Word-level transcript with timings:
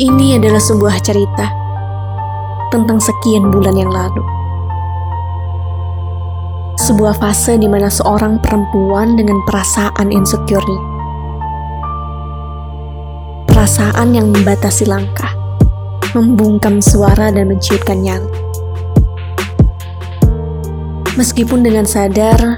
Ini 0.00 0.40
adalah 0.40 0.64
sebuah 0.64 0.96
cerita 1.04 1.44
tentang 2.72 2.96
sekian 2.96 3.52
bulan 3.52 3.76
yang 3.76 3.92
lalu. 3.92 4.24
Sebuah 6.80 7.20
fase 7.20 7.60
di 7.60 7.68
mana 7.68 7.92
seorang 7.92 8.40
perempuan 8.40 9.20
dengan 9.20 9.36
perasaan 9.44 10.08
insecure 10.08 10.64
Perasaan 13.44 14.16
yang 14.16 14.32
membatasi 14.32 14.88
langkah, 14.88 15.36
membungkam 16.16 16.80
suara 16.80 17.28
dan 17.28 17.52
menciutkan 17.52 18.00
nyali. 18.00 18.32
Meskipun 21.20 21.60
dengan 21.60 21.84
sadar, 21.84 22.56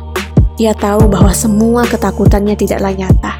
ia 0.63 0.79
tahu 0.79 1.11
bahwa 1.11 1.35
semua 1.35 1.83
ketakutannya 1.91 2.55
tidaklah 2.55 2.95
nyata. 2.95 3.32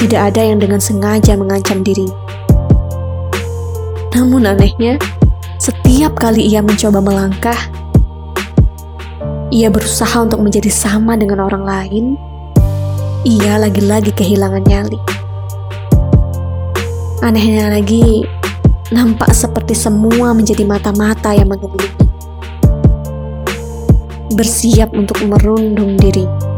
Tidak 0.00 0.16
ada 0.16 0.40
yang 0.40 0.56
dengan 0.56 0.80
sengaja 0.80 1.36
mengancam 1.36 1.84
diri. 1.84 2.08
Namun 4.16 4.48
anehnya, 4.48 4.96
setiap 5.60 6.16
kali 6.16 6.40
ia 6.48 6.64
mencoba 6.64 7.04
melangkah, 7.04 7.60
ia 9.52 9.68
berusaha 9.68 10.24
untuk 10.24 10.40
menjadi 10.40 10.72
sama 10.72 11.20
dengan 11.20 11.44
orang 11.44 11.64
lain. 11.68 12.04
Ia 13.28 13.60
lagi-lagi 13.60 14.16
kehilangan 14.16 14.64
nyali. 14.64 14.96
Anehnya 17.20 17.68
lagi, 17.68 18.24
nampak 18.88 19.36
seperti 19.36 19.76
semua 19.76 20.32
menjadi 20.32 20.64
mata-mata 20.64 21.36
yang 21.36 21.52
mengelilingi 21.52 22.08
bersiap 24.32 24.96
untuk 24.96 25.20
merundung 25.28 26.00
diri. 26.00 26.49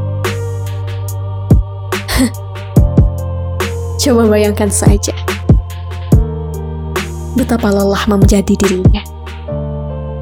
Coba 4.03 4.27
bayangkan 4.27 4.67
saja 4.67 5.15
betapa 7.39 7.71
lelah 7.71 8.03
menjadi 8.11 8.59
dirinya. 8.59 8.99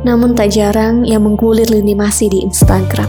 Namun 0.04 0.36
tak 0.36 0.52
jarang 0.52 1.08
ia 1.08 1.16
menggulir 1.16 1.64
lini 1.64 1.96
masih 1.96 2.28
di 2.28 2.44
Instagram 2.44 3.08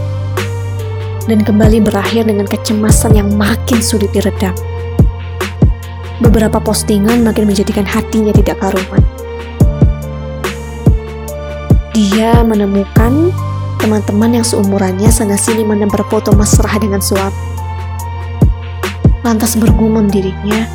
dan 1.28 1.44
kembali 1.44 1.84
berakhir 1.84 2.24
dengan 2.24 2.48
kecemasan 2.48 3.20
yang 3.20 3.28
makin 3.36 3.84
sulit 3.84 4.08
diredam. 4.16 4.56
Beberapa 6.24 6.56
postingan 6.56 7.20
makin 7.20 7.52
menjadikan 7.52 7.84
hatinya 7.84 8.32
tidak 8.32 8.56
karuan. 8.56 9.04
Dia 11.92 12.40
menemukan 12.48 13.28
teman-teman 13.76 14.40
yang 14.40 14.46
seumurannya 14.48 15.12
sana-sini 15.12 15.68
menebar 15.68 16.00
foto 16.08 16.32
mesra 16.32 16.80
dengan 16.80 17.04
suami. 17.04 17.51
Lantas 19.22 19.54
bergumam 19.54 20.10
dirinya, 20.10 20.66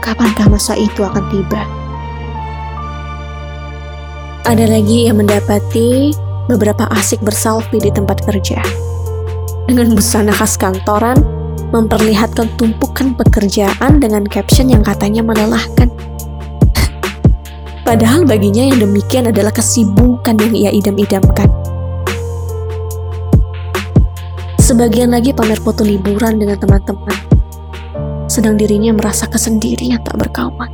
kapankah 0.00 0.48
masa 0.48 0.72
itu 0.72 1.04
akan 1.04 1.28
tiba? 1.28 1.60
Ada 4.48 4.64
lagi 4.64 5.12
yang 5.12 5.20
mendapati 5.20 6.16
beberapa 6.48 6.88
asik 6.96 7.20
berselfie 7.20 7.84
di 7.84 7.92
tempat 7.92 8.24
kerja. 8.24 8.64
Dengan 9.68 9.92
busana 9.92 10.32
khas 10.32 10.56
kantoran, 10.56 11.20
memperlihatkan 11.68 12.48
tumpukan 12.56 13.12
pekerjaan 13.12 14.00
dengan 14.00 14.24
caption 14.24 14.72
yang 14.72 14.80
katanya 14.80 15.20
melelahkan. 15.20 15.92
Padahal 17.86 18.24
baginya 18.24 18.72
yang 18.72 18.80
demikian 18.80 19.28
adalah 19.28 19.52
kesibukan 19.52 20.32
yang 20.40 20.56
ia 20.56 20.70
idam-idamkan. 20.72 21.67
Sebagian 24.68 25.16
lagi 25.16 25.32
pamer 25.32 25.56
foto 25.64 25.80
liburan 25.80 26.36
dengan 26.36 26.60
teman-teman. 26.60 27.16
Sedang 28.28 28.60
dirinya 28.60 28.92
merasa 28.92 29.24
kesendirian 29.24 29.96
tak 30.04 30.20
berkawan. 30.20 30.68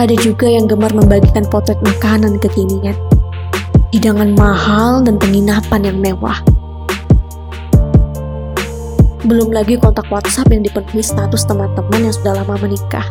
Ada 0.00 0.16
juga 0.16 0.48
yang 0.48 0.64
gemar 0.64 0.96
membagikan 0.96 1.44
potret 1.44 1.76
makanan 1.84 2.40
kekinian. 2.40 2.96
Hidangan 3.92 4.32
mahal 4.32 5.04
dan 5.04 5.20
penginapan 5.20 5.92
yang 5.92 6.00
mewah. 6.00 6.40
Belum 9.28 9.52
lagi 9.52 9.76
kontak 9.76 10.08
WhatsApp 10.08 10.56
yang 10.56 10.64
dipenuhi 10.64 11.04
status 11.04 11.44
teman-teman 11.44 12.00
yang 12.00 12.16
sudah 12.16 12.32
lama 12.32 12.56
menikah. 12.64 13.04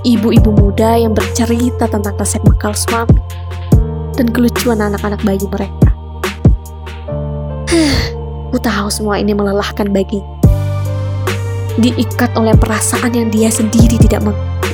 Ibu-ibu 0.00 0.48
muda 0.48 0.96
yang 0.96 1.12
bercerita 1.12 1.92
tentang 1.92 2.16
resep 2.16 2.40
bekal 2.40 2.72
suami 2.72 3.20
dan 4.16 4.32
kelucuan 4.32 4.80
anak-anak 4.80 5.20
bayi 5.28 5.44
mereka. 5.44 5.85
Ku 8.52 8.58
tahu 8.60 8.88
semua 8.88 9.20
ini 9.20 9.36
melelahkan 9.36 9.90
bagi. 9.92 10.24
Diikat 11.76 12.32
oleh 12.40 12.56
perasaan 12.56 13.12
yang 13.12 13.28
dia 13.28 13.52
sendiri 13.52 14.00
tidak 14.00 14.24
mengerti. 14.24 14.72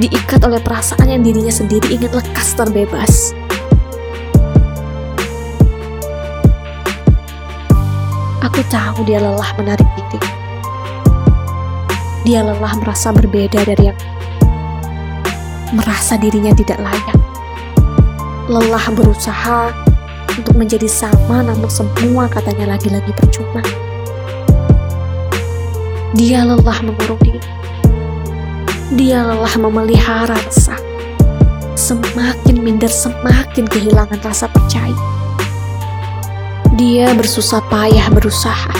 Diikat 0.00 0.40
oleh 0.46 0.62
perasaan 0.62 1.04
yang 1.10 1.20
dirinya 1.20 1.52
sendiri 1.52 1.92
ingin 1.92 2.08
lekas 2.14 2.56
terbebas. 2.56 3.36
Aku 8.40 8.60
tahu 8.72 9.04
dia 9.04 9.20
lelah 9.20 9.52
menarik 9.60 9.84
diri. 9.98 10.20
Dia 12.24 12.40
lelah 12.40 12.72
merasa 12.80 13.12
berbeda 13.12 13.60
dari 13.68 13.92
yang 13.92 13.98
merasa 15.76 16.16
dirinya 16.16 16.56
tidak 16.56 16.80
layak. 16.80 17.18
Lelah 18.48 18.86
berusaha 18.96 19.89
untuk 20.40 20.56
menjadi 20.56 20.88
sama 20.88 21.44
namun 21.44 21.68
semua 21.68 22.24
katanya 22.32 22.72
lagi-lagi 22.72 23.12
percuma. 23.12 23.60
Dia 26.16 26.48
lelah 26.48 26.80
mengurung 26.80 27.20
diri. 27.20 27.38
Dia 28.96 29.22
lelah 29.22 29.54
memelihara 29.60 30.32
rasa. 30.32 30.80
Semakin 31.76 32.56
minder 32.60 32.88
semakin 32.88 33.68
kehilangan 33.68 34.20
rasa 34.24 34.48
percaya. 34.48 34.96
Dia 36.74 37.12
bersusah 37.12 37.60
payah 37.68 38.08
berusaha. 38.08 38.72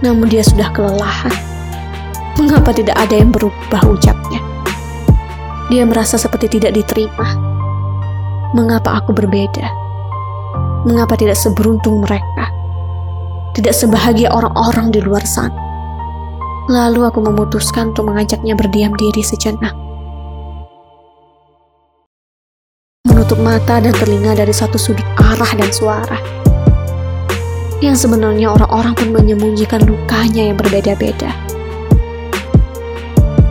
Namun 0.00 0.32
dia 0.32 0.40
sudah 0.40 0.72
kelelahan. 0.72 1.32
Mengapa 2.40 2.72
tidak 2.72 2.96
ada 2.96 3.12
yang 3.12 3.28
berubah 3.28 3.84
ucapnya? 3.84 4.40
Dia 5.68 5.84
merasa 5.84 6.16
seperti 6.16 6.56
tidak 6.56 6.72
diterima 6.74 7.39
Mengapa 8.50 8.98
aku 8.98 9.14
berbeda? 9.14 9.62
Mengapa 10.82 11.14
tidak 11.14 11.38
seberuntung 11.38 12.02
mereka? 12.02 12.50
Tidak 13.54 13.70
sebahagia 13.70 14.26
orang-orang 14.34 14.90
di 14.90 14.98
luar 14.98 15.22
sana. 15.22 15.54
Lalu 16.66 17.06
aku 17.06 17.22
memutuskan 17.22 17.94
untuk 17.94 18.10
mengajaknya 18.10 18.58
berdiam 18.58 18.90
diri 18.98 19.22
sejenak. 19.22 19.70
Menutup 23.06 23.38
mata 23.38 23.78
dan 23.78 23.94
telinga 23.94 24.34
dari 24.34 24.50
satu 24.50 24.74
sudut 24.74 25.06
arah 25.14 25.54
dan 25.54 25.70
suara. 25.70 26.18
Yang 27.78 28.02
sebenarnya 28.02 28.50
orang-orang 28.50 28.98
pun 28.98 29.14
menyembunyikan 29.14 29.86
lukanya 29.86 30.50
yang 30.50 30.58
berbeda-beda. 30.58 31.30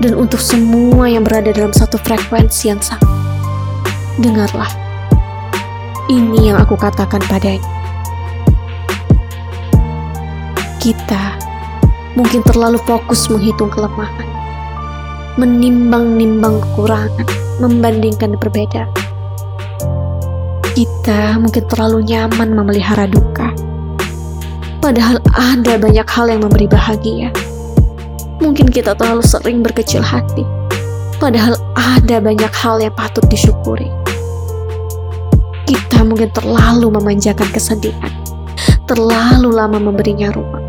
Dan 0.04 0.20
untuk 0.20 0.44
semua 0.44 1.08
yang 1.08 1.24
berada 1.24 1.56
dalam 1.56 1.72
satu 1.72 1.96
frekuensi 2.04 2.72
yang 2.72 2.84
sama, 2.84 3.04
dengarlah 4.20 4.79
ini 6.10 6.50
yang 6.50 6.58
aku 6.58 6.74
katakan 6.74 7.22
padanya. 7.30 7.62
Kita 10.82 11.38
mungkin 12.18 12.42
terlalu 12.42 12.82
fokus 12.90 13.30
menghitung 13.30 13.70
kelemahan, 13.70 14.26
menimbang-nimbang 15.38 16.58
kekurangan, 16.66 17.28
membandingkan 17.62 18.34
perbedaan. 18.42 18.90
Kita 20.74 21.38
mungkin 21.38 21.64
terlalu 21.70 22.08
nyaman 22.10 22.58
memelihara 22.58 23.06
duka, 23.06 23.54
padahal 24.82 25.22
ada 25.36 25.78
banyak 25.78 26.08
hal 26.10 26.26
yang 26.32 26.42
memberi 26.42 26.66
bahagia. 26.66 27.30
Mungkin 28.40 28.72
kita 28.72 28.96
terlalu 28.96 29.22
sering 29.22 29.62
berkecil 29.62 30.00
hati, 30.00 30.48
padahal 31.20 31.60
ada 31.76 32.18
banyak 32.24 32.54
hal 32.56 32.80
yang 32.80 32.96
patut 32.96 33.28
disyukuri. 33.28 33.92
Mungkin 36.10 36.34
terlalu 36.34 36.90
memanjakan 36.90 37.54
kesedihan, 37.54 38.10
terlalu 38.90 39.54
lama 39.54 39.78
memberinya 39.78 40.34
ruang. 40.34 40.66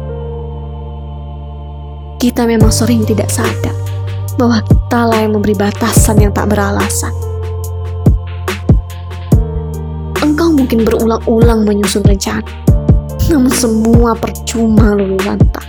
Kita 2.21 2.45
memang 2.45 2.69
sering 2.69 3.09
tidak 3.09 3.33
sadar 3.33 3.73
bahwa 4.37 4.61
kita 4.61 5.01
lah 5.09 5.25
yang 5.25 5.33
memberi 5.33 5.57
batasan 5.57 6.21
yang 6.21 6.37
tak 6.37 6.53
beralasan. 6.53 7.09
Engkau 10.21 10.53
mungkin 10.53 10.85
berulang-ulang 10.85 11.65
menyusun 11.65 12.05
rencana, 12.05 12.45
namun 13.33 13.49
semua 13.49 14.13
percuma 14.13 14.93
lulu 14.93 15.17
lantang. 15.25 15.65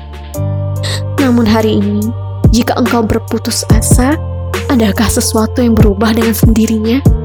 Namun 1.15 1.47
hari 1.47 1.79
ini, 1.79 2.03
jika 2.51 2.75
engkau 2.75 3.07
berputus 3.07 3.63
asa, 3.71 4.19
adakah 4.67 5.07
sesuatu 5.07 5.63
yang 5.63 5.79
berubah 5.79 6.11
dengan 6.11 6.35
sendirinya? 6.35 7.20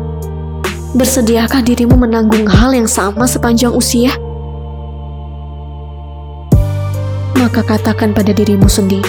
Bersediakah 0.97 1.61
dirimu 1.61 2.01
menanggung 2.01 2.49
hal 2.49 2.73
yang 2.73 2.89
sama 2.89 3.29
sepanjang 3.29 3.71
usia? 3.71 4.17
maka 7.57 7.63
katakan 7.63 8.13
pada 8.13 8.35
dirimu 8.35 8.69
sendiri. 8.69 9.07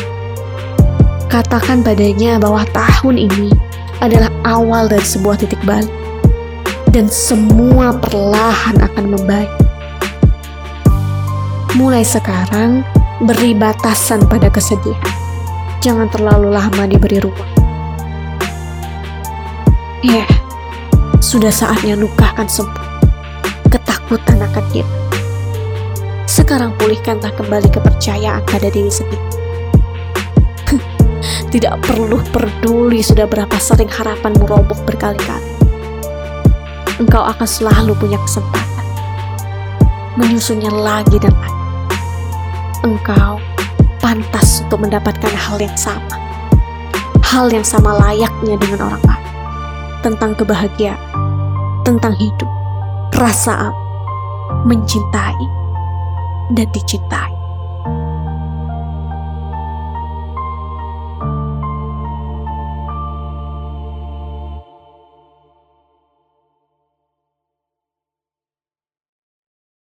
Katakan 1.28 1.84
padanya 1.84 2.40
bahwa 2.40 2.64
tahun 2.72 3.20
ini 3.28 3.52
adalah 4.00 4.32
awal 4.46 4.86
dari 4.88 5.04
sebuah 5.04 5.42
titik 5.42 5.60
balik. 5.68 5.92
Dan 6.96 7.12
semua 7.12 7.92
perlahan 7.98 8.80
akan 8.80 9.06
membaik. 9.12 9.52
Mulai 11.76 12.08
sekarang, 12.08 12.88
beri 13.26 13.52
batasan 13.52 14.24
pada 14.30 14.48
kesedihan. 14.48 15.12
Jangan 15.84 16.08
terlalu 16.08 16.54
lama 16.54 16.84
diberi 16.88 17.20
ruang. 17.20 17.52
Yeah, 20.06 20.30
sudah 21.20 21.52
saatnya 21.52 21.98
luka 21.98 22.34
akan 22.34 22.48
sembuh. 22.48 22.86
Ketakutan 23.68 24.42
akan 24.42 24.66
hilang. 24.72 25.06
Sekarang 26.28 26.72
pulihkanlah 26.80 27.34
kembali 27.36 27.68
kepercayaan 27.74 28.44
pada 28.48 28.68
diri 28.72 28.92
sendiri. 28.92 29.28
Tidak 31.54 31.76
perlu 31.84 32.22
peduli 32.32 33.02
sudah 33.02 33.26
berapa 33.26 33.58
sering 33.60 33.90
harapanmu 33.90 34.46
roboh 34.48 34.78
berkali-kali. 34.88 35.52
Engkau 36.98 37.22
akan 37.22 37.48
selalu 37.48 37.94
punya 37.98 38.18
kesempatan 38.26 38.68
menyusunnya 40.18 40.74
lagi 40.74 41.22
dan 41.22 41.32
lagi. 41.38 41.62
Engkau 42.82 43.38
pantas 44.02 44.66
untuk 44.66 44.90
mendapatkan 44.90 45.30
hal 45.30 45.62
yang 45.62 45.78
sama. 45.78 46.18
Hal 47.22 47.54
yang 47.54 47.64
sama 47.64 47.94
layaknya 48.02 48.58
dengan 48.58 48.90
orang 48.90 49.04
lain. 49.06 49.27
Tentang 50.08 50.40
kebahagiaan, 50.40 50.96
tentang 51.84 52.16
hidup, 52.16 52.48
rasa 53.20 53.76
mencintai, 54.64 55.44
dan 56.56 56.64
dicintai. 56.72 57.37